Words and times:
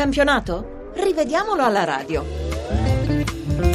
campionato? 0.00 0.92
Rivediamolo 0.94 1.62
alla 1.62 1.84
radio. 1.84 2.24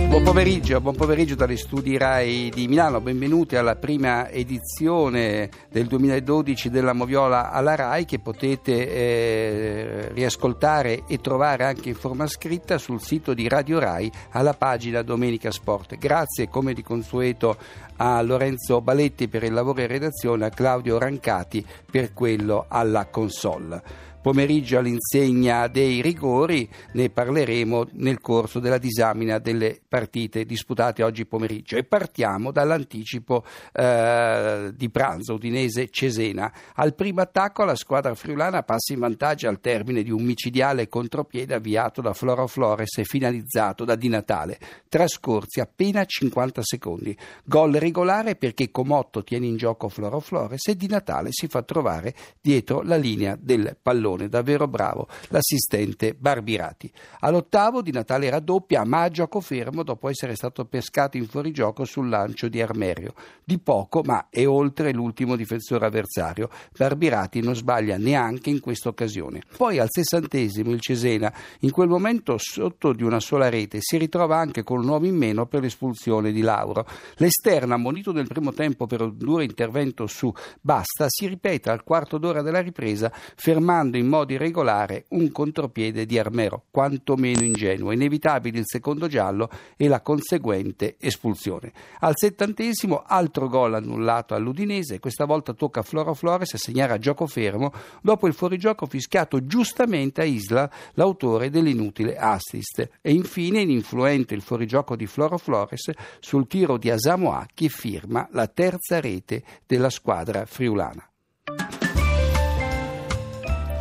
Buon 0.10 0.24
pomeriggio, 0.24 0.82
buon 0.82 0.96
pomeriggio 0.96 1.36
dagli 1.36 1.56
studi 1.56 1.98
RAI 1.98 2.50
di 2.50 2.68
Milano, 2.68 3.00
benvenuti 3.00 3.56
alla 3.56 3.76
prima 3.76 4.28
edizione 4.30 5.52
del 5.70 5.86
2012 5.86 6.72
della 6.72 6.94
Moviola 6.94 7.52
alla 7.52 7.76
RAI 7.76 8.06
che 8.06 8.18
potete 8.18 8.90
eh, 8.90 10.10
riascoltare 10.14 11.04
e 11.08 11.22
trovare 11.22 11.64
anche 11.64 11.90
in 11.90 11.96
forma 11.96 12.26
scritta 12.26 12.80
sul 12.80 13.02
sito 13.02 13.36
di 13.36 13.48
Radio 13.48 13.78
RAI 13.78 14.12
alla 14.32 14.54
pagina 14.54 15.04
Domenica 15.04 15.52
Sport. 15.52 15.96
Grazie 15.96 16.50
come 16.50 16.74
di 16.74 16.82
consueto 16.82 17.56
a 17.98 18.20
Lorenzo 18.24 18.82
Baletti 18.82 19.28
per 19.28 19.44
il 19.44 19.54
lavoro 19.54 19.82
in 19.82 19.88
redazione, 19.88 20.46
a 20.46 20.50
Claudio 20.50 20.98
Rancati 20.98 21.64
per 21.92 22.14
quello 22.14 22.66
alla 22.68 23.06
console 23.06 24.06
pomeriggio 24.26 24.80
all'insegna 24.80 25.68
dei 25.68 26.02
rigori, 26.02 26.68
ne 26.94 27.12
parleremo 27.12 27.90
nel 27.92 28.20
corso 28.22 28.58
della 28.58 28.80
disamina 28.80 29.38
delle 29.38 29.80
partite 29.88 30.46
disputate 30.46 31.04
oggi 31.04 31.28
pomeriggio 31.28 31.76
e 31.76 31.84
partiamo 31.84 32.52
dall'anticipo 32.52 33.46
eh, 33.72 34.72
di 34.74 34.90
pranzo 34.90 35.36
Udinese-Cesena. 35.36 36.52
Al 36.74 36.96
primo 36.96 37.22
attacco 37.22 37.66
la 37.66 37.76
squadra 37.76 38.16
friulana 38.16 38.64
passa 38.64 38.94
in 38.94 39.00
vantaggio 39.00 39.48
al 39.48 39.60
termine 39.60 40.02
di 40.02 40.10
un 40.10 40.24
micidiale 40.24 40.88
contropiede 40.88 41.54
avviato 41.54 42.02
da 42.02 42.14
Floro 42.14 42.48
Flores 42.48 42.98
e 42.98 43.04
finalizzato 43.04 43.86
da 43.86 43.94
Di 43.94 44.08
Natale, 44.08 44.58
trascorsi 44.90 45.60
appena 45.60 46.04
50 46.04 46.62
secondi. 46.64 47.16
Gol 47.44 47.74
regolare 47.74 48.36
perché 48.36 48.72
Comotto 48.72 49.24
tiene 49.24 49.46
in 49.46 49.58
gioco 49.58 49.88
Floro 49.88 50.20
Flores 50.20 50.66
e 50.66 50.76
Di 50.76 50.88
Natale 50.88 51.28
si 51.30 51.46
fa 51.46 51.62
trovare 51.62 52.16
dietro 52.42 52.82
la 52.82 52.96
linea 52.96 53.38
del 53.40 53.78
pallone 53.80 54.14
pallone, 54.16 54.30
davvero 54.30 54.68
bravo, 54.68 55.08
l'assistente 55.30 56.16
Barbirati. 56.18 56.92
All'ottavo 57.20 57.82
di 57.82 57.92
Natale 57.92 58.30
raddoppia 58.30 58.84
ma 58.86 59.02
a 59.02 59.10
gioco 59.10 59.42
fermo 59.42 59.84
dopo 59.84 60.10
essere 60.10 60.36
stato 60.36 60.66
pescato 60.66 61.18
in 61.18 61.28
fuorigioco 61.28 61.84
sul 61.84 62.10
lancio 62.10 62.48
di 62.48 62.62
Armerio. 62.62 63.14
Di 63.44 63.60
poco, 63.60 64.02
ma 64.04 64.28
è 64.30 64.48
oltre 64.48 64.92
l'ultimo 64.92 65.36
difensore 65.36 65.86
avversario. 65.86 66.50
Barbirati 66.76 67.42
non 67.42 67.56
sbaglia 67.56 67.98
neanche 67.98 68.50
in 68.50 68.60
questa 68.60 68.90
occasione. 68.90 69.42
Poi 69.58 69.80
al 69.80 69.90
sessantesimo 69.90 70.72
il 70.72 70.80
Cesena, 70.80 71.32
in 71.60 71.72
quel 71.72 71.90
momento 71.90 72.38
sotto 72.38 72.94
di 72.94 73.04
una 73.04 73.20
sola 73.20 73.50
rete, 73.50 73.80
si 73.82 73.98
ritrova 73.98 74.38
anche 74.38 74.64
con 74.64 74.80
un 74.80 74.88
uomo 74.88 75.06
in 75.06 75.16
meno 75.16 75.46
per 75.46 75.62
l'espulsione 75.62 76.32
di 76.32 76.42
Lauro. 76.42 76.88
L'esterno, 77.18 77.74
ammonito 77.74 78.12
nel 78.12 78.28
primo 78.28 78.54
tempo 78.54 78.88
per 78.88 79.02
un 79.02 79.18
duro 79.18 79.42
intervento 79.42 80.08
su 80.08 80.34
Basta, 80.62 81.06
si 81.08 81.28
ripete 81.28 81.70
al 81.70 81.84
quarto 81.84 82.18
d'ora 82.18 82.42
della 82.42 82.62
ripresa, 82.62 83.12
fermando 83.36 83.98
in 83.98 84.05
in 84.06 84.12
modo 84.12 84.32
irregolare 84.32 85.06
un 85.10 85.32
contropiede 85.32 86.06
di 86.06 86.20
Armero, 86.20 86.66
quantomeno 86.70 87.44
ingenuo. 87.44 87.92
Inevitabile 87.92 88.60
il 88.60 88.66
secondo 88.68 89.08
giallo 89.08 89.50
e 89.76 89.88
la 89.88 90.02
conseguente 90.02 90.96
espulsione. 91.00 91.74
Al 92.00 92.14
settantesimo 92.16 93.04
altro 93.06 93.50
gol 93.50 93.74
annullato 93.74 94.36
all'Udinese, 94.36 95.00
questa 95.00 95.26
volta 95.26 95.54
tocca 95.54 95.80
a 95.80 95.84
Floro 95.84 96.14
Flores 96.14 96.54
a 96.54 96.58
segnare 96.58 96.94
a 96.94 97.00
gioco 97.00 97.26
fermo 97.26 97.74
dopo 98.02 98.28
il 98.28 98.34
fuorigioco 98.34 98.86
fischiato 98.86 99.46
giustamente 99.46 100.22
a 100.22 100.26
Isla, 100.26 100.70
l'autore 100.94 101.50
dell'inutile 101.50 102.16
assist. 102.16 102.88
E 103.02 103.12
infine 103.12 103.62
ininfluente 103.62 104.36
il 104.36 104.42
fuorigioco 104.42 104.96
di 104.96 105.08
Floro 105.08 105.38
Flores 105.38 105.90
sul 106.20 106.48
tiro 106.48 106.78
di 106.78 106.92
Asamoah 106.92 107.48
che 107.54 107.70
firma 107.70 108.28
la 108.32 108.48
terza 108.48 109.00
rete 109.00 109.44
della 109.66 109.90
squadra 109.90 110.46
friulana. 110.46 111.10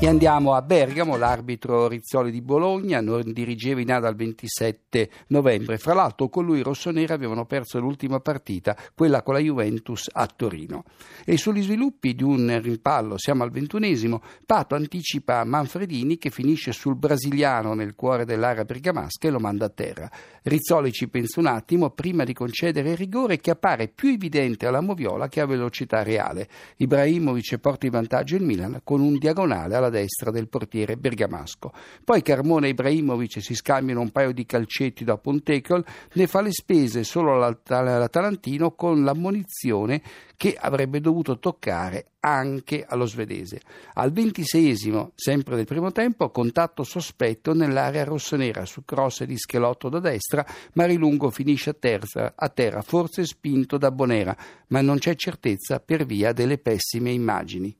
E 0.04 0.06
andiamo 0.06 0.52
a 0.52 0.60
Bergamo, 0.60 1.16
l'arbitro 1.16 1.88
Rizzoli 1.88 2.30
di 2.30 2.42
Bologna 2.42 3.00
non 3.00 3.32
dirigeva 3.32 3.80
in 3.80 3.90
A 3.90 4.00
dal 4.00 4.14
27 4.14 5.08
novembre. 5.28 5.78
Fra 5.78 5.94
l'altro 5.94 6.28
con 6.28 6.44
lui 6.44 6.58
i 6.58 6.62
rossoneri 6.62 7.10
avevano 7.10 7.46
perso 7.46 7.78
l'ultima 7.78 8.20
partita, 8.20 8.76
quella 8.94 9.22
con 9.22 9.32
la 9.32 9.40
Juventus 9.40 10.10
a 10.12 10.26
Torino. 10.26 10.84
E 11.24 11.38
sugli 11.38 11.62
sviluppi 11.62 12.14
di 12.14 12.22
un 12.22 12.60
rimpallo, 12.60 13.16
siamo 13.16 13.44
al 13.44 13.50
ventunesimo, 13.50 14.20
Pato 14.44 14.74
anticipa 14.74 15.42
Manfredini 15.42 16.18
che 16.18 16.28
finisce 16.28 16.72
sul 16.72 16.96
brasiliano 16.96 17.72
nel 17.72 17.94
cuore 17.94 18.26
dell'area 18.26 18.66
bergamasca 18.66 19.26
e 19.26 19.30
lo 19.30 19.38
manda 19.38 19.64
a 19.64 19.70
terra. 19.70 20.10
Rizzoli 20.42 20.92
ci 20.92 21.08
pensa 21.08 21.40
un 21.40 21.46
attimo 21.46 21.88
prima 21.88 22.24
di 22.24 22.34
concedere 22.34 22.90
il 22.90 22.98
rigore 22.98 23.38
che 23.38 23.52
appare 23.52 23.88
più 23.88 24.10
evidente 24.10 24.66
alla 24.66 24.82
Moviola 24.82 25.28
che 25.28 25.40
a 25.40 25.46
velocità 25.46 26.02
reale. 26.02 26.46
Ibrahimovic 26.76 27.56
porta 27.56 27.86
in 27.86 27.92
vantaggio 27.92 28.36
il 28.36 28.42
Milan 28.42 28.80
con 28.84 29.00
un 29.00 29.16
diagonale 29.16 29.74
alla 29.74 29.92
destra 29.94 30.30
del 30.32 30.48
portiere 30.48 30.96
bergamasco. 30.96 31.72
Poi 32.04 32.20
Carmona 32.22 32.66
e 32.66 32.70
Ibrahimovic 32.70 33.40
si 33.40 33.54
scambiano 33.54 34.00
un 34.00 34.10
paio 34.10 34.32
di 34.32 34.44
calcetti 34.44 35.04
dopo 35.04 35.30
un 35.30 35.42
tackle, 35.42 35.84
ne 36.14 36.26
fa 36.26 36.40
le 36.40 36.50
spese 36.50 37.04
solo 37.04 37.38
l'Atalantino 37.38 38.72
con 38.72 39.04
l'ammonizione 39.04 40.02
che 40.36 40.56
avrebbe 40.58 41.00
dovuto 41.00 41.38
toccare 41.38 42.08
anche 42.20 42.84
allo 42.86 43.06
svedese. 43.06 43.60
Al 43.94 44.10
ventiseiesimo, 44.10 45.12
sempre 45.14 45.56
del 45.56 45.66
primo 45.66 45.92
tempo, 45.92 46.30
contatto 46.30 46.82
sospetto 46.82 47.54
nell'area 47.54 48.04
rossonera 48.04 48.64
su 48.64 48.84
cross 48.84 49.22
di 49.24 49.38
Schelotto 49.38 49.88
da 49.88 50.00
destra, 50.00 50.44
Marilungo 50.72 51.30
finisce 51.30 51.70
a 51.70 51.74
terra, 51.74 52.32
a 52.34 52.48
terra, 52.48 52.82
forse 52.82 53.24
spinto 53.24 53.78
da 53.78 53.90
Bonera, 53.90 54.36
ma 54.68 54.80
non 54.80 54.98
c'è 54.98 55.14
certezza 55.14 55.80
per 55.80 56.04
via 56.04 56.32
delle 56.32 56.58
pessime 56.58 57.10
immagini. 57.10 57.76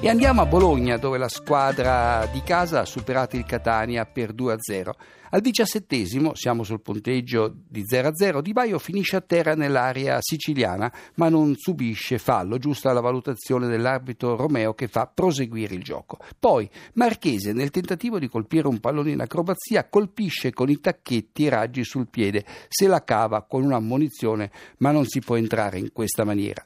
E 0.00 0.08
andiamo 0.08 0.42
a 0.42 0.46
Bologna 0.46 0.96
dove 0.96 1.18
la 1.18 1.28
squadra 1.28 2.24
di 2.32 2.40
casa 2.44 2.80
ha 2.80 2.84
superato 2.84 3.34
il 3.34 3.44
Catania 3.44 4.06
per 4.06 4.32
2-0. 4.32 4.90
Al 5.30 5.40
diciassettesimo, 5.40 6.36
siamo 6.36 6.62
sul 6.62 6.80
punteggio 6.80 7.52
di 7.68 7.82
0-0, 7.82 8.38
Di 8.40 8.52
Baio 8.52 8.78
finisce 8.78 9.16
a 9.16 9.20
terra 9.20 9.56
nell'area 9.56 10.18
siciliana 10.20 10.90
ma 11.16 11.28
non 11.28 11.56
subisce 11.56 12.18
fallo, 12.18 12.58
giusta 12.58 12.92
la 12.92 13.00
valutazione 13.00 13.66
dell'arbitro 13.66 14.36
Romeo 14.36 14.72
che 14.72 14.86
fa 14.86 15.10
proseguire 15.12 15.74
il 15.74 15.82
gioco. 15.82 16.18
Poi 16.38 16.70
Marchese 16.92 17.52
nel 17.52 17.70
tentativo 17.70 18.20
di 18.20 18.28
colpire 18.28 18.68
un 18.68 18.78
pallone 18.78 19.10
in 19.10 19.20
acrobazia 19.20 19.88
colpisce 19.88 20.52
con 20.52 20.70
i 20.70 20.78
tacchetti 20.78 21.42
i 21.42 21.48
raggi 21.48 21.82
sul 21.82 22.06
piede, 22.08 22.44
se 22.68 22.86
la 22.86 23.02
cava 23.02 23.42
con 23.42 23.64
una 23.64 23.80
munizione 23.80 24.52
ma 24.78 24.92
non 24.92 25.06
si 25.06 25.18
può 25.18 25.36
entrare 25.36 25.80
in 25.80 25.90
questa 25.92 26.22
maniera. 26.22 26.64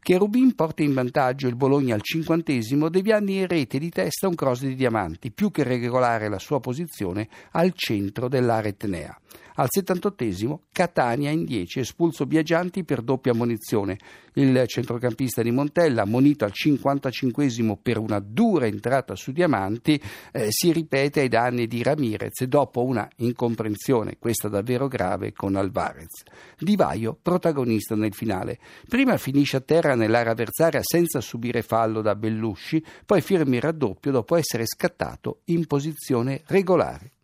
Cherubin 0.00 0.54
porta 0.54 0.82
in 0.82 0.94
vantaggio 0.94 1.48
il 1.48 1.56
Bologna 1.56 1.94
al 1.94 2.02
cinquantesimo, 2.02 2.88
deviando 2.88 3.30
in 3.30 3.46
rete 3.46 3.78
di 3.78 3.90
testa 3.90 4.28
un 4.28 4.34
cross 4.34 4.60
di 4.62 4.74
diamanti, 4.74 5.30
più 5.30 5.50
che 5.50 5.62
regolare 5.62 6.28
la 6.28 6.38
sua 6.38 6.60
posizione 6.60 7.28
al 7.52 7.72
centro 7.74 8.28
dell'area 8.28 8.70
etnea. 8.70 9.18
Al 9.60 9.66
78 9.68 10.60
Catania 10.70 11.30
in 11.30 11.44
10, 11.44 11.80
espulso 11.80 12.26
Biagianti 12.26 12.84
per 12.84 13.02
doppia 13.02 13.34
munizione. 13.34 13.98
Il 14.34 14.64
centrocampista 14.68 15.42
di 15.42 15.50
Montella, 15.50 16.02
ammonito 16.02 16.44
al 16.44 16.52
55 16.52 17.76
per 17.82 17.98
una 17.98 18.20
dura 18.20 18.66
entrata 18.66 19.16
su 19.16 19.32
Diamanti, 19.32 20.00
eh, 20.30 20.46
si 20.50 20.70
ripete 20.70 21.22
ai 21.22 21.28
danni 21.28 21.66
di 21.66 21.82
Ramirez 21.82 22.44
dopo 22.44 22.84
una 22.84 23.08
incomprensione, 23.16 24.18
questa 24.20 24.48
davvero 24.48 24.86
grave, 24.86 25.32
con 25.32 25.56
Alvarez. 25.56 26.22
Di 26.56 26.76
Vaio, 26.76 27.18
protagonista 27.20 27.96
nel 27.96 28.14
finale. 28.14 28.60
Prima 28.88 29.16
finisce 29.16 29.56
a 29.56 29.60
terra 29.60 29.96
nell'area 29.96 30.30
avversaria 30.34 30.82
senza 30.84 31.20
subire 31.20 31.62
fallo 31.62 32.00
da 32.00 32.14
Bellusci, 32.14 32.80
poi 33.04 33.20
firma 33.20 33.56
il 33.56 33.62
raddoppio 33.62 34.12
dopo 34.12 34.36
essere 34.36 34.62
scattato 34.66 35.40
in 35.46 35.66
posizione 35.66 36.42
regolare. 36.46 37.14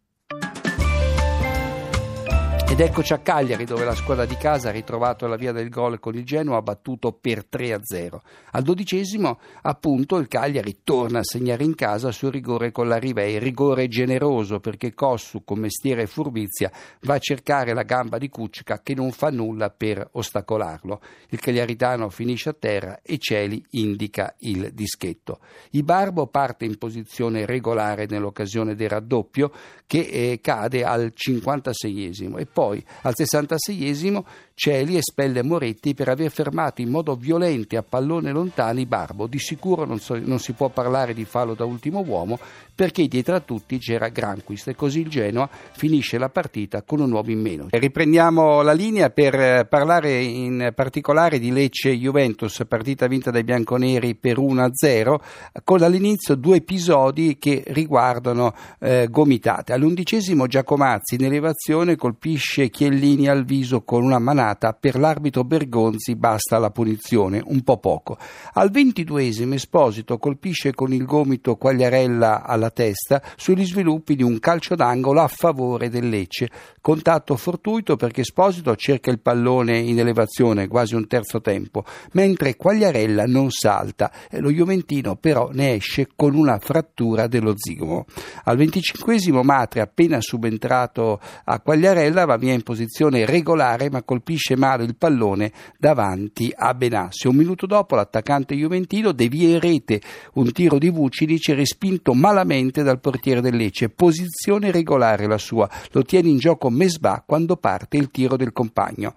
Ed 2.74 2.80
eccoci 2.80 3.12
a 3.12 3.18
Cagliari 3.18 3.64
dove 3.64 3.84
la 3.84 3.94
squadra 3.94 4.24
di 4.24 4.34
casa 4.36 4.70
ha 4.70 4.72
ritrovato 4.72 5.28
la 5.28 5.36
via 5.36 5.52
del 5.52 5.68
gol 5.68 6.00
con 6.00 6.16
il 6.16 6.24
Genoa 6.24 6.60
battuto 6.60 7.12
per 7.12 7.46
3-0. 7.48 8.18
Al 8.50 8.64
dodicesimo 8.64 9.38
appunto 9.62 10.16
il 10.16 10.26
Cagliari 10.26 10.80
torna 10.82 11.20
a 11.20 11.22
segnare 11.24 11.62
in 11.62 11.76
casa 11.76 12.10
sul 12.10 12.32
rigore 12.32 12.72
con 12.72 12.88
la 12.88 12.96
Rivei, 12.96 13.38
rigore 13.38 13.86
generoso 13.86 14.58
perché 14.58 14.92
Cossu 14.92 15.44
con 15.44 15.60
mestiere 15.60 16.02
e 16.02 16.06
furbizia 16.08 16.68
va 17.02 17.14
a 17.14 17.20
cercare 17.20 17.74
la 17.74 17.84
gamba 17.84 18.18
di 18.18 18.28
Cucca 18.28 18.80
che 18.82 18.96
non 18.96 19.12
fa 19.12 19.30
nulla 19.30 19.70
per 19.70 20.08
ostacolarlo. 20.10 21.00
Il 21.28 21.38
cagliaritano 21.38 22.08
finisce 22.08 22.48
a 22.48 22.56
terra 22.58 22.98
e 23.02 23.18
Celi 23.18 23.64
indica 23.70 24.34
il 24.40 24.72
dischetto. 24.72 25.38
Ibarbo 25.70 26.26
parte 26.26 26.64
in 26.64 26.76
posizione 26.76 27.46
regolare 27.46 28.06
nell'occasione 28.08 28.74
del 28.74 28.88
raddoppio 28.88 29.52
che 29.86 30.00
eh, 30.00 30.40
cade 30.42 30.82
al 30.82 31.12
56esimo 31.14 32.40
e 32.40 32.46
poi 32.46 32.62
al 32.72 33.14
66esimo 33.14 34.24
Celi 34.56 34.96
espelle 34.96 35.42
Moretti 35.42 35.94
per 35.94 36.08
aver 36.08 36.30
fermato 36.30 36.80
in 36.80 36.88
modo 36.88 37.16
violento 37.16 37.76
a 37.76 37.82
pallone 37.82 38.30
lontani 38.30 38.86
Barbo. 38.86 39.26
Di 39.26 39.40
sicuro 39.40 39.84
non, 39.84 39.98
so, 39.98 40.16
non 40.16 40.38
si 40.38 40.52
può 40.52 40.68
parlare 40.68 41.12
di 41.12 41.24
fallo 41.24 41.54
da 41.54 41.64
ultimo 41.64 42.04
uomo 42.06 42.38
perché 42.74 43.06
dietro 43.06 43.36
a 43.36 43.40
tutti 43.40 43.78
c'era 43.78 44.08
Granquist 44.08 44.68
e 44.68 44.74
così 44.74 45.00
il 45.00 45.08
Genoa 45.08 45.48
finisce 45.72 46.18
la 46.18 46.28
partita 46.28 46.82
con 46.82 47.00
un 47.00 47.12
uomo 47.12 47.30
in 47.30 47.40
meno. 47.40 47.66
Riprendiamo 47.70 48.62
la 48.62 48.72
linea 48.72 49.10
per 49.10 49.34
eh, 49.34 49.66
parlare 49.68 50.22
in 50.22 50.72
particolare 50.74 51.38
di 51.38 51.50
Lecce-Juventus, 51.52 52.64
partita 52.68 53.06
vinta 53.06 53.30
dai 53.30 53.44
bianconeri 53.44 54.14
per 54.14 54.38
1-0, 54.38 55.16
con 55.62 55.82
all'inizio 55.82 56.34
due 56.34 56.56
episodi 56.56 57.36
che 57.38 57.62
riguardano 57.66 58.54
eh, 58.80 59.08
gomitate. 59.08 59.72
All'undicesimo 59.72 60.46
Giacomazzi 60.46 61.14
in 61.14 61.24
elevazione 61.24 61.96
colpisce 61.96 62.70
Chiellini 62.70 63.28
al 63.28 63.44
viso 63.44 63.82
con 63.82 64.02
una 64.02 64.18
manata, 64.18 64.42
per 64.78 64.98
l'arbitro 64.98 65.44
Bergonzi 65.44 66.14
basta 66.16 66.58
la 66.58 66.70
punizione, 66.70 67.42
un 67.44 67.62
po' 67.62 67.78
poco. 67.78 68.18
Al 68.54 68.70
ventiduesimo 68.70 69.54
Esposito 69.54 70.18
colpisce 70.18 70.74
con 70.74 70.92
il 70.92 71.04
gomito 71.04 71.56
Quagliarella 71.56 72.42
alla 72.44 72.70
testa 72.70 73.22
sugli 73.36 73.64
sviluppi 73.64 74.14
di 74.16 74.22
un 74.22 74.38
calcio 74.38 74.74
d'angolo 74.74 75.22
a 75.22 75.28
favore 75.28 75.88
del 75.88 76.08
Lecce. 76.08 76.50
Contatto 76.84 77.34
fortuito 77.36 77.96
perché 77.96 78.20
Esposito 78.20 78.76
cerca 78.76 79.10
il 79.10 79.18
pallone 79.18 79.78
in 79.78 79.98
elevazione, 79.98 80.68
quasi 80.68 80.94
un 80.94 81.06
terzo 81.06 81.40
tempo, 81.40 81.82
mentre 82.12 82.56
Quagliarella 82.56 83.24
non 83.24 83.48
salta 83.48 84.12
lo 84.32 84.50
Juventino 84.50 85.16
però 85.16 85.48
ne 85.50 85.76
esce 85.76 86.08
con 86.14 86.34
una 86.34 86.58
frattura 86.58 87.26
dello 87.26 87.54
zigomo. 87.56 88.04
Al 88.44 88.58
venticinquesimo 88.58 89.42
Matri, 89.42 89.80
appena 89.80 90.20
subentrato 90.20 91.20
a 91.44 91.58
Quagliarella, 91.58 92.26
va 92.26 92.36
via 92.36 92.52
in 92.52 92.62
posizione 92.62 93.24
regolare 93.24 93.88
ma 93.88 94.02
colpisce 94.02 94.54
male 94.54 94.84
il 94.84 94.94
pallone 94.94 95.52
davanti 95.78 96.52
a 96.54 96.74
Benassi. 96.74 97.28
Un 97.28 97.36
minuto 97.36 97.64
dopo 97.64 97.94
l'attaccante 97.94 98.54
Juventino 98.54 99.12
devia 99.12 99.48
in 99.48 99.58
rete 99.58 100.02
un 100.34 100.52
tiro 100.52 100.76
di 100.76 100.90
Vucinic 100.90 101.48
respinto 101.54 102.12
malamente 102.12 102.82
dal 102.82 103.00
portiere 103.00 103.40
del 103.40 103.56
Lecce. 103.56 103.88
Posizione 103.88 104.70
regolare 104.70 105.26
la 105.26 105.38
sua, 105.38 105.66
lo 105.92 106.02
tiene 106.02 106.28
in 106.28 106.36
gioco 106.36 106.72
Mesbah 106.74 107.22
quando 107.26 107.56
parte 107.56 107.96
il 107.96 108.10
tiro 108.10 108.36
del 108.36 108.52
compagno. 108.52 109.14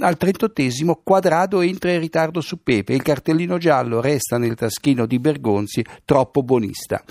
Al 0.00 0.16
trentottesimo 0.16 1.00
Quadrado 1.02 1.60
entra 1.60 1.92
in 1.92 2.00
ritardo 2.00 2.40
su 2.40 2.62
Pepe, 2.62 2.92
il 2.92 3.02
cartellino 3.02 3.58
giallo 3.58 4.00
resta 4.00 4.38
nel 4.38 4.54
taschino 4.54 5.06
di 5.06 5.18
Bergonzi, 5.18 5.84
troppo 6.04 6.42
buonista. 6.42 7.02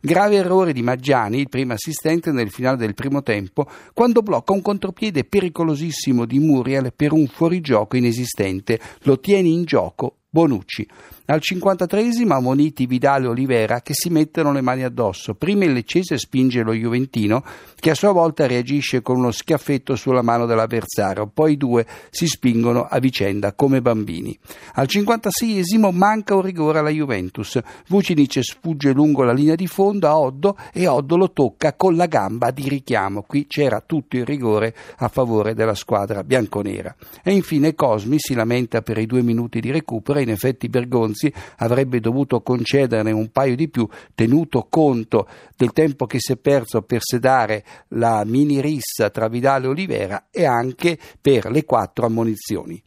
Grave 0.00 0.36
errore 0.36 0.72
di 0.72 0.82
Maggiani, 0.82 1.38
il 1.38 1.48
primo 1.48 1.72
assistente 1.72 2.30
nel 2.30 2.50
finale 2.50 2.76
del 2.76 2.94
primo 2.94 3.22
tempo, 3.22 3.66
quando 3.94 4.20
blocca 4.20 4.52
un 4.52 4.60
contropiede 4.60 5.24
pericolosissimo 5.24 6.26
di 6.26 6.38
Muriel 6.38 6.92
per 6.94 7.12
un 7.12 7.26
fuorigioco 7.26 7.96
inesistente. 7.96 8.78
Lo 9.02 9.18
tiene 9.18 9.48
in 9.48 9.64
gioco 9.64 10.16
Bonucci. 10.28 10.86
Al 11.26 11.40
53esimo 11.40 12.32
ammoniti 12.32 12.84
Vidale 12.84 13.24
e 13.24 13.28
Olivera 13.28 13.80
che 13.80 13.94
si 13.94 14.10
mettono 14.10 14.52
le 14.52 14.60
mani 14.60 14.82
addosso. 14.82 15.32
Prima 15.32 15.64
il 15.64 15.72
Leccese 15.72 16.18
spinge 16.18 16.62
lo 16.62 16.74
Juventino 16.74 17.42
che 17.76 17.88
a 17.88 17.94
sua 17.94 18.12
volta 18.12 18.46
reagisce 18.46 19.00
con 19.00 19.16
uno 19.16 19.30
schiaffetto 19.30 19.96
sulla 19.96 20.20
mano 20.20 20.44
dell'avversario, 20.44 21.30
poi 21.32 21.52
i 21.52 21.56
due 21.56 21.86
si 22.10 22.26
spingono 22.26 22.82
a 22.82 22.98
vicenda 22.98 23.54
come 23.54 23.80
bambini. 23.80 24.38
Al 24.74 24.86
56esimo 24.86 25.92
manca 25.92 26.34
un 26.34 26.42
rigore 26.42 26.80
alla 26.80 26.90
Juventus. 26.90 27.58
Vucinic 27.88 28.40
sfugge 28.42 28.92
lungo 28.92 29.22
la 29.22 29.32
linea 29.32 29.54
di 29.54 29.66
fondo 29.66 30.06
a 30.06 30.18
Oddo 30.18 30.58
e 30.74 30.86
Oddo 30.86 31.16
lo 31.16 31.30
tocca 31.32 31.72
con 31.72 31.96
la 31.96 32.04
gamba 32.04 32.50
di 32.50 32.68
richiamo. 32.68 33.22
Qui 33.22 33.46
c'era 33.46 33.80
tutto 33.80 34.18
il 34.18 34.26
rigore 34.26 34.74
a 34.98 35.08
favore 35.08 35.54
della 35.54 35.74
squadra 35.74 36.22
bianconera. 36.22 36.94
E 37.22 37.32
infine 37.32 37.74
Cosmi 37.74 38.16
si 38.18 38.34
lamenta 38.34 38.82
per 38.82 38.98
i 38.98 39.06
due 39.06 39.22
minuti 39.22 39.60
di 39.60 39.70
recupero 39.70 40.18
e 40.18 40.22
in 40.22 40.28
effetti 40.28 40.68
Bergonzi 40.68 41.12
Renzi 41.14 41.32
avrebbe 41.58 42.00
dovuto 42.00 42.42
concederne 42.42 43.12
un 43.12 43.30
paio 43.30 43.54
di 43.54 43.68
più, 43.68 43.88
tenuto 44.14 44.66
conto 44.68 45.28
del 45.56 45.72
tempo 45.72 46.06
che 46.06 46.18
si 46.18 46.32
è 46.32 46.36
perso 46.36 46.82
per 46.82 47.00
sedare 47.02 47.64
la 47.90 48.24
mini 48.24 48.60
rissa 48.60 49.08
tra 49.10 49.28
Vidale 49.28 49.66
e 49.66 49.68
Olivera 49.68 50.26
e 50.30 50.44
anche 50.44 50.98
per 51.20 51.50
le 51.50 51.64
quattro 51.64 52.06
ammonizioni. 52.06 52.82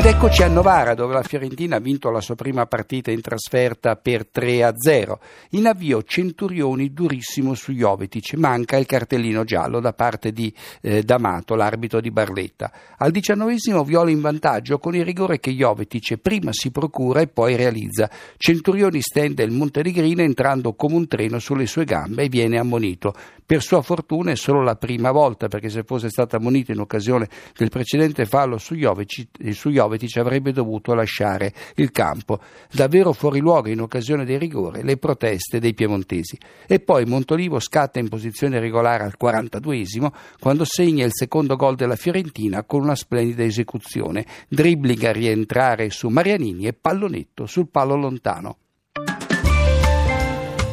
Ed 0.00 0.06
eccoci 0.06 0.42
a 0.42 0.48
Novara 0.48 0.94
dove 0.94 1.12
la 1.12 1.22
Fiorentina 1.22 1.76
ha 1.76 1.78
vinto 1.78 2.08
la 2.08 2.22
sua 2.22 2.34
prima 2.34 2.64
partita 2.64 3.10
in 3.10 3.20
trasferta 3.20 3.96
per 3.96 4.28
3-0. 4.34 5.18
In 5.50 5.66
avvio 5.66 6.02
Centurioni 6.04 6.94
durissimo 6.94 7.52
su 7.52 7.72
Jovetic, 7.72 8.32
manca 8.36 8.78
il 8.78 8.86
cartellino 8.86 9.44
giallo 9.44 9.78
da 9.78 9.92
parte 9.92 10.32
di 10.32 10.50
eh, 10.80 11.02
D'Amato, 11.02 11.54
l'arbitro 11.54 12.00
di 12.00 12.10
Barletta. 12.10 12.72
Al 12.96 13.10
diciannovesimo 13.10 13.84
Viola 13.84 14.08
in 14.08 14.22
vantaggio 14.22 14.78
con 14.78 14.94
il 14.94 15.04
rigore 15.04 15.38
che 15.38 15.50
Jovetic 15.50 16.16
prima 16.16 16.50
si 16.54 16.70
procura 16.70 17.20
e 17.20 17.26
poi 17.26 17.56
realizza. 17.56 18.08
Centurioni 18.38 19.02
stende 19.02 19.42
il 19.42 19.52
Montenegrino 19.52 20.22
entrando 20.22 20.72
come 20.72 20.94
un 20.94 21.08
treno 21.08 21.38
sulle 21.38 21.66
sue 21.66 21.84
gambe 21.84 22.22
e 22.22 22.28
viene 22.30 22.56
ammonito. 22.56 23.12
Per 23.44 23.62
sua 23.62 23.82
fortuna 23.82 24.30
è 24.30 24.36
solo 24.36 24.62
la 24.62 24.76
prima 24.76 25.10
volta 25.10 25.48
perché 25.48 25.68
se 25.68 25.82
fosse 25.82 26.08
stato 26.08 26.36
ammonito 26.36 26.70
in 26.70 26.78
occasione 26.78 27.28
del 27.54 27.68
precedente 27.68 28.24
fallo 28.24 28.56
su 28.56 28.76
Jovetic, 28.76 29.52
su 29.52 29.68
Jovetic 29.68 29.88
Jovetic 29.90 30.16
avrebbe 30.18 30.52
dovuto 30.52 30.94
lasciare 30.94 31.52
il 31.76 31.90
campo. 31.90 32.40
Davvero 32.70 33.12
fuori 33.12 33.40
luogo 33.40 33.68
in 33.68 33.80
occasione 33.80 34.24
del 34.24 34.38
rigore 34.38 34.82
le 34.82 34.96
proteste 34.96 35.58
dei 35.58 35.74
piemontesi. 35.74 36.38
E 36.66 36.78
poi 36.80 37.04
Montolivo 37.04 37.58
scatta 37.58 37.98
in 37.98 38.08
posizione 38.08 38.60
regolare 38.60 39.04
al 39.04 39.16
42esimo 39.20 40.12
quando 40.38 40.64
segna 40.64 41.04
il 41.04 41.12
secondo 41.12 41.56
gol 41.56 41.74
della 41.74 41.96
Fiorentina 41.96 42.62
con 42.62 42.82
una 42.82 42.94
splendida 42.94 43.42
esecuzione, 43.42 44.24
dribbling 44.48 45.02
a 45.04 45.12
rientrare 45.12 45.90
su 45.90 46.08
Marianini 46.08 46.66
e 46.66 46.72
pallonetto 46.72 47.46
sul 47.46 47.68
palo 47.68 47.96
lontano. 47.96 48.56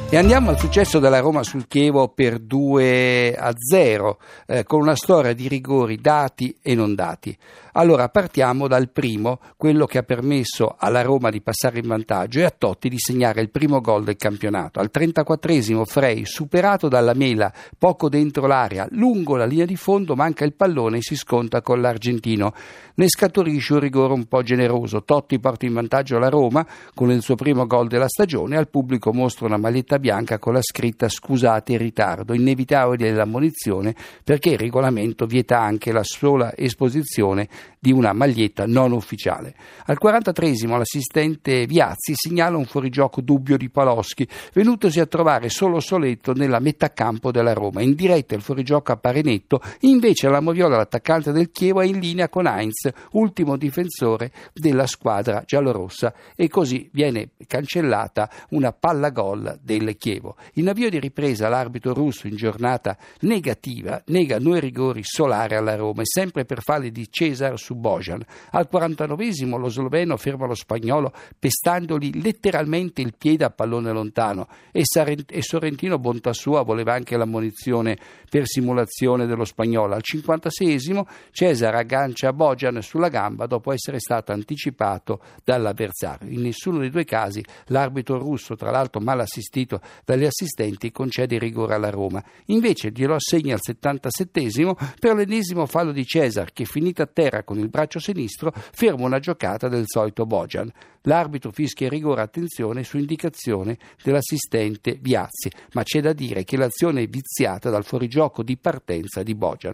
E 0.09 0.15
andiamo 0.15 0.51
al 0.51 0.57
successo 0.57 0.99
della 0.99 1.19
Roma 1.19 1.43
sul 1.43 1.67
Chievo 1.67 2.07
per 2.07 2.39
2 2.39 3.35
a 3.35 3.53
0, 3.53 4.19
eh, 4.45 4.63
con 4.63 4.79
una 4.79 4.95
storia 4.95 5.33
di 5.33 5.49
rigori 5.49 5.97
dati 5.97 6.57
e 6.61 6.75
non 6.75 6.95
dati. 6.95 7.37
Allora 7.73 8.07
partiamo 8.09 8.67
dal 8.67 8.89
primo, 8.89 9.39
quello 9.55 9.85
che 9.85 9.99
ha 9.99 10.03
permesso 10.03 10.75
alla 10.79 11.03
Roma 11.03 11.29
di 11.29 11.41
passare 11.41 11.77
in 11.77 11.87
vantaggio 11.87 12.39
e 12.39 12.45
a 12.45 12.53
Totti 12.57 12.89
di 12.89 12.97
segnare 12.97 13.41
il 13.41 13.51
primo 13.51 13.81
gol 13.81 14.03
del 14.03 14.15
campionato. 14.15 14.79
Al 14.79 14.89
34esimo 14.91 15.83
Frey, 15.83 16.25
superato 16.25 16.87
dalla 16.87 17.13
Mela, 17.13 17.53
poco 17.77 18.09
dentro 18.09 18.47
l'area, 18.47 18.87
lungo 18.91 19.35
la 19.35 19.45
linea 19.45 19.65
di 19.65 19.75
fondo, 19.75 20.15
manca 20.15 20.43
il 20.43 20.55
pallone 20.55 20.97
e 20.97 21.01
si 21.01 21.15
sconta 21.15 21.61
con 21.61 21.79
l'argentino. 21.79 22.53
Ne 22.95 23.09
scaturisce 23.09 23.73
un 23.73 23.79
rigore 23.79 24.13
un 24.13 24.25
po' 24.25 24.41
generoso. 24.41 25.03
Totti 25.03 25.37
porta 25.37 25.67
in 25.67 25.73
vantaggio 25.73 26.17
la 26.17 26.29
Roma 26.29 26.65
con 26.95 27.11
il 27.11 27.21
suo 27.21 27.35
primo 27.35 27.67
gol 27.67 27.87
della 27.87 28.07
stagione. 28.07 28.57
Al 28.57 28.69
pubblico 28.69 29.13
mostra 29.13 29.45
una 29.45 29.57
maglietta 29.57 29.96
bianca 29.99 30.39
con 30.39 30.53
la 30.53 30.61
scritta 30.61 31.09
scusate 31.09 31.73
il 31.73 31.79
ritardo, 31.79 32.33
inevitabile 32.33 33.11
l'ammonizione 33.11 33.95
perché 34.23 34.51
il 34.51 34.57
regolamento 34.57 35.25
vieta 35.25 35.59
anche 35.59 35.91
la 35.91 36.03
sola 36.03 36.55
esposizione 36.55 37.47
di 37.79 37.91
una 37.91 38.13
maglietta 38.13 38.65
non 38.65 38.91
ufficiale. 38.91 39.55
Al 39.85 39.97
43 39.97 40.55
l'assistente 40.67 41.65
Viazzi 41.65 42.13
segnala 42.15 42.57
un 42.57 42.65
fuorigioco 42.65 43.21
dubbio 43.21 43.57
di 43.57 43.69
Paloschi, 43.69 44.27
venutosi 44.53 44.99
a 44.99 45.05
trovare 45.05 45.49
solo 45.49 45.79
soletto 45.79 46.33
nella 46.33 46.59
metà 46.59 46.91
campo 46.91 47.31
della 47.31 47.53
Roma. 47.53 47.81
In 47.81 47.93
diretta 47.93 48.35
il 48.35 48.41
fuorigioco 48.41 48.91
appare 48.91 49.21
netto, 49.21 49.61
invece 49.81 50.29
la 50.29 50.39
Moviola, 50.39 50.77
l'attaccante 50.77 51.31
del 51.31 51.51
Chievo, 51.51 51.81
è 51.81 51.85
in 51.85 51.99
linea 51.99 52.29
con 52.29 52.47
Heinz, 52.47 52.89
ultimo 53.11 53.57
difensore 53.57 54.31
della 54.53 54.87
squadra 54.87 55.43
giallorossa, 55.45 56.13
e 56.35 56.47
così 56.47 56.89
viene 56.91 57.29
cancellata 57.47 58.29
una 58.49 58.71
palla 58.71 59.09
gol 59.09 59.59
del 59.61 59.86
Chievo. 59.95 60.35
In 60.53 60.69
avvio 60.69 60.89
di 60.89 60.99
ripresa 60.99 61.49
l'arbitro 61.49 61.93
russo 61.93 62.27
in 62.27 62.35
giornata 62.35 62.97
negativa 63.21 64.01
nega 64.07 64.39
due 64.39 64.59
rigori 64.59 65.03
solari 65.03 65.55
alla 65.55 65.75
Roma 65.75 66.01
e 66.01 66.05
sempre 66.05 66.45
per 66.45 66.61
falli 66.61 66.91
di 66.91 67.07
Cesar 67.09 67.57
su 67.57 67.75
Bojan. 67.75 68.23
Al 68.51 68.67
49esimo 68.71 69.57
lo 69.57 69.69
sloveno 69.69 70.17
ferma 70.17 70.45
lo 70.45 70.55
spagnolo 70.55 71.13
pestandogli 71.37 72.21
letteralmente 72.21 73.01
il 73.01 73.15
piede 73.17 73.45
a 73.45 73.49
pallone 73.49 73.91
lontano 73.91 74.47
e, 74.71 74.81
Sarent- 74.83 75.31
e 75.31 75.41
Sorrentino, 75.41 75.99
bontà 75.99 76.33
sua, 76.33 76.63
voleva 76.63 76.93
anche 76.93 77.17
l'ammonizione 77.17 77.97
per 78.29 78.47
simulazione 78.47 79.25
dello 79.25 79.45
spagnolo. 79.45 79.93
Al 79.93 80.01
56esimo 80.03 81.05
Cesar 81.31 81.75
aggancia 81.75 82.33
Bojan 82.33 82.81
sulla 82.81 83.09
gamba 83.09 83.45
dopo 83.45 83.71
essere 83.71 83.99
stato 83.99 84.31
anticipato 84.31 85.21
dall'avversario. 85.43 86.29
In 86.29 86.41
nessuno 86.41 86.79
dei 86.79 86.89
due 86.89 87.05
casi 87.05 87.43
l'arbitro 87.67 88.17
russo, 88.17 88.55
tra 88.55 88.71
l'altro 88.71 89.01
mal 89.01 89.19
assistito 89.19 89.76
dagli 90.05 90.25
assistenti, 90.25 90.91
concede 90.91 91.37
rigore 91.37 91.75
alla 91.75 91.89
Roma. 91.89 92.23
Invece 92.45 92.91
glielo 92.91 93.15
assegna 93.15 93.53
al 93.53 93.61
77esimo 93.65 94.75
per 94.99 95.15
l'ennesimo 95.15 95.65
fallo 95.65 95.91
di 95.91 96.05
Cesar 96.05 96.51
che 96.53 96.65
finita 96.65 97.03
a 97.03 97.09
terra 97.11 97.43
con 97.43 97.57
il 97.57 97.69
braccio 97.69 97.99
sinistro 97.99 98.51
ferma 98.53 99.05
una 99.05 99.19
giocata 99.19 99.67
del 99.67 99.83
solito 99.85 100.25
Bojan. 100.25 100.71
L'arbitro 101.01 101.51
fischia 101.51 101.85
il 101.85 101.93
rigore 101.93 102.21
attenzione 102.21 102.83
su 102.83 102.97
indicazione 102.97 103.77
dell'assistente 104.03 104.97
Viazzi, 104.99 105.49
ma 105.73 105.83
c'è 105.83 106.01
da 106.01 106.11
dire 106.11 106.43
che 106.43 106.57
l'azione 106.57 107.03
è 107.03 107.07
viziata 107.07 107.69
dal 107.69 107.85
fuorigioco 107.85 108.43
di 108.43 108.57
partenza 108.57 109.23
di 109.23 109.33
Bojan. 109.33 109.73